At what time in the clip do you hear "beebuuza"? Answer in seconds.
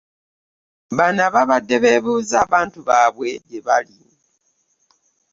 1.83-2.35